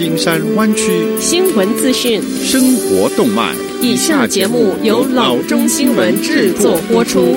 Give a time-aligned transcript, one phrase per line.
[0.00, 3.54] 金山湾区新闻资讯、生活动脉。
[3.82, 7.36] 以下节目由老中新闻制作播出。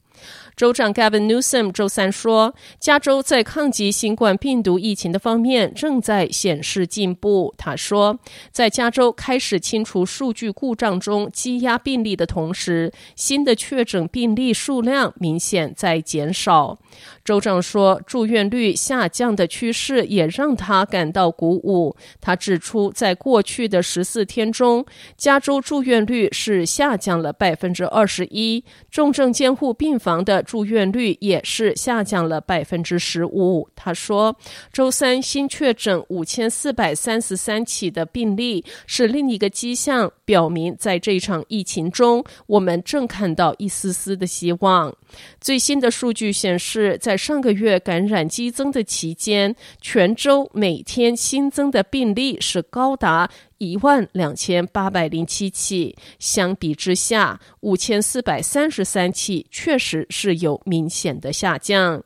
[0.55, 7.53] 州长 Gavin Newsom 周三说，加州在抗击新冠病毒疫情的方面正在显示进步。
[7.57, 8.19] 他说，
[8.51, 16.77] 在加州开始清除数据故障中积压病例的同时，新的确诊病例数量明显在减少。
[17.23, 21.95] 州长说，住院率下降的趋势也让他感到鼓舞。
[22.19, 24.85] 他指出，在过去的十四天中，
[25.17, 33.67] 加州住院率是下降了百分之二十一，重症监护病房的住院率也是下降了百分之十五。
[33.75, 34.35] 他说，
[34.71, 44.95] 周三新确诊五千四百三十三起的病例是另一个迹象，表明在这场疫情中，我们正看到一丝丝的希望。
[45.39, 53.29] 最新的数据显示，在上个月感染激增的期间，全州每天新增的病例是高达
[53.61, 55.95] 一万两千八百零七起。
[56.17, 62.03] 相比之下，五千四百三十三起确实是有明显的下降。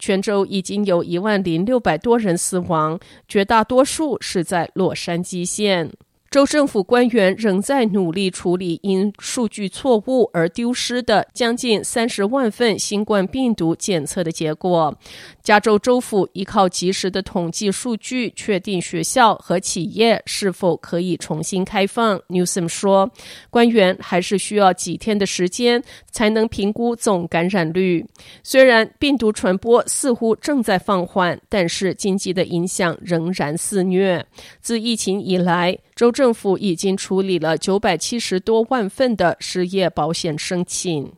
[0.00, 2.98] 泉州已经有一万零六百多人死亡，
[3.28, 5.88] 绝大多数是在洛杉矶县。
[6.36, 14.94] 州政府官员仍在努力处理因数据错误而丢失的将近三十万份新冠病毒检测的结果。
[15.42, 22.20] 加州州府依靠及时的统计数据，确定学校和企业是否可以重新开放。
[22.28, 23.10] Newsom 说，
[23.48, 28.04] 官员还是需要几天的时间才能评估总感染率。
[28.42, 34.26] 虽然病毒传播似乎正在放缓，但是经济的影响仍然肆虐。
[34.60, 41.12] 自疫情以来，州政政府已经处理了九百七十多万份的失业保险申请。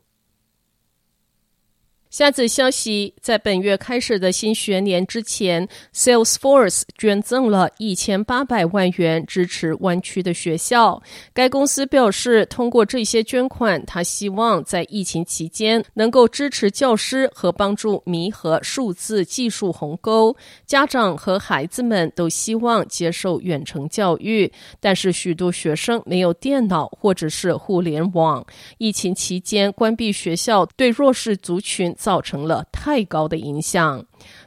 [2.18, 11.00] 下则消息，在本月开始的新学年之前，Salesforce 捐赠了一千八百万元支持湾区的学校。
[11.32, 20.36] 该公司表示，通过这些捐款，他希望在疫情期间能够支持教师和帮助弥合数字技术鸿沟。
[20.66, 24.50] 家长和孩子们都希望接受远程教育，
[24.80, 28.44] 但是许多学生没有电脑或者是互联网。
[28.78, 34.02] 疫情期间关闭学校，对弱势族群造成了太高的影响。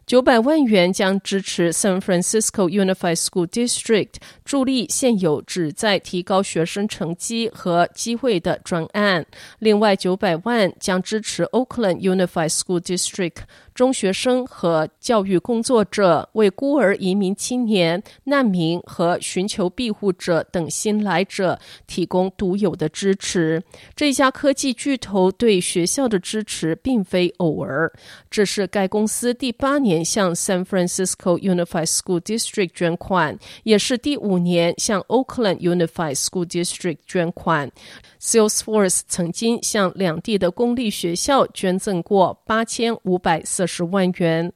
[0.07, 9.23] 九百万元将支持 San Francisco Unified School District 助力现有旨在提高学生成绩和机会的专案。
[9.59, 23.61] 另外九百万将支持 Oakland Unified School District 中学生和教育工作者，为孤儿、移民青年、难民和寻求庇护者等新来者提供独有的支持。
[23.95, 27.91] 这家科技巨头对学校的支持并非偶尔，
[28.29, 37.71] 这是该公司第八年向 San Francisco Unified School District 捐款，也是第五年向 Oakland Unified School District 捐款。
[38.19, 44.51] Salesforce 曾经向两地的公立学校捐赠过八千五百十万元。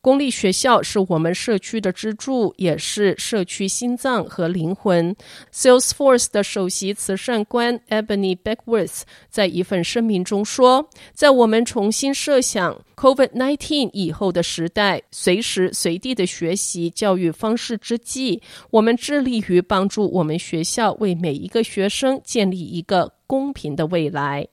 [0.00, 5.14] 公立学校是我们社区的支柱，也是社区心脏和灵魂。
[5.52, 24.48] Salesforce 的首席慈善官 Ebony Beckwith 在一份声明中说：“在我们重新设想 COVID-19 以后的时代，随时随地的学习教育方式之际，我们致力于帮助我们学校为每一个学生建立一个公平的未来。”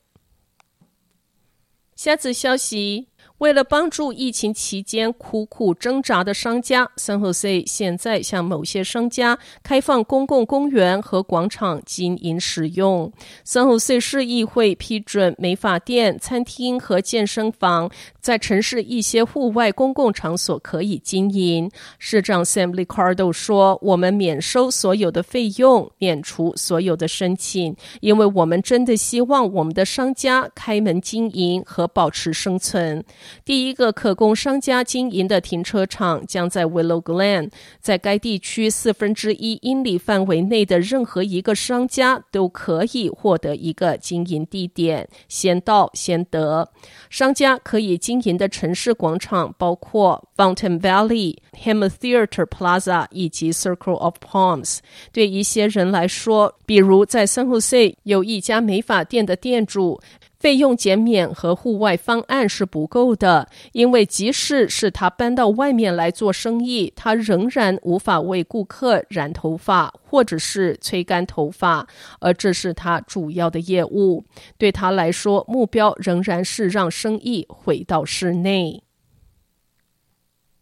[1.96, 3.08] 下次消息。
[3.40, 13.12] 为了帮助疫情期间苦苦挣扎的商家，San Jose 现在向某些商家开放公共公园和广场经营使用。
[13.46, 17.90] San Jose 市议会批准美发店、餐厅和健身房
[18.20, 21.72] 在城市一些户外公共场所可以经营。
[21.98, 33.02] 市长 Sam Ricardo 说：“我们免收所有的费用，免除所有的申请，因为我们真的希望我们的商家开门经营和保持生存。”
[33.44, 46.70] 第一个可供商家经营的停车场将在 Willow Glen，在该地区四分之一英里范围内的任何一个商家都可以获得一个经营地点，先到先得。
[47.10, 54.80] 商家可以经营的城市广场包括 Fountain Valley、Amphitheater Plaza 以及 Circle of Palms。
[55.12, 60.00] 对一些人来说，比如在 San Jose 有一家美发店的店主。
[60.40, 71.86] 费用减免和户外方案是不够的，因为即使是他搬到外面来做生意，他仍然无法为顾客染头发或者是吹干头发，
[72.22, 74.24] 而这是他主要的业务。
[74.58, 78.84] 对他来说，目标仍然是让生意回到室内。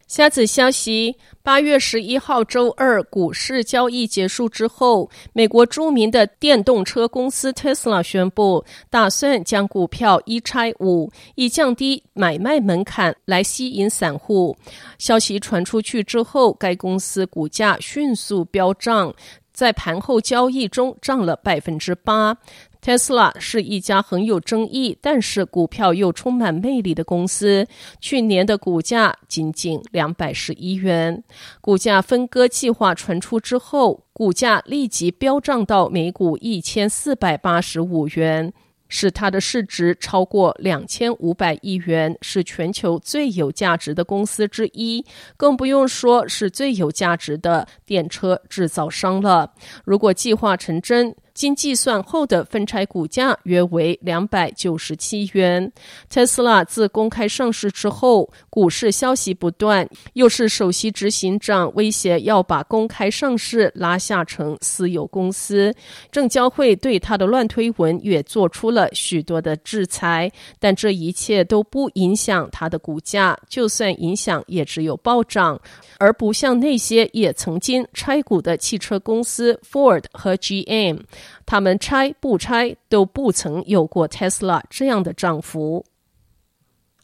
[0.08, 14.56] 下子消息：八月十一号周二，股市交易结束之后，美国著名的电动车公司 Tesla 宣布，打算将股票一拆五，以降低买卖门槛来吸引散户。
[14.96, 19.14] 消息传出去之后，该公司股价迅速飙涨，
[19.52, 22.34] 在盘后交易中涨了百分之八。
[22.82, 27.66] Tesla 是一家很有争议，但是股票又充满魅力的公司。
[28.00, 31.22] 去年的股价仅仅两百十一元，
[31.60, 38.52] 股价分割计划传出之后，股价立即飙涨到每股一千四百八十五元，
[38.88, 45.04] 使它的市值超过两千五百亿元，是全球最有价值的公司之一。
[45.36, 49.52] 更不用说是最有价值的电车制造商了。
[49.84, 55.72] 如果计划成真，经计算后的分拆股价约为两百九十七元。
[56.10, 65.72] 特斯拉自公开上市之后，股市消息不断，又是首席执行长威胁要把公开上市拉下成私有公司。
[66.10, 75.56] 证交会对他的乱推文也做出了许多的制裁，但这一切都不影响他的股价，就算影响，也只有暴涨，
[76.00, 80.98] 而不像那些也曾经拆股的汽车公司 Ford 和 GM。
[81.46, 85.84] 他们拆不拆都不曾有过 Tesla 这样的涨幅。